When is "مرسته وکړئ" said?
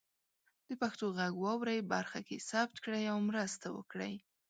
3.29-4.13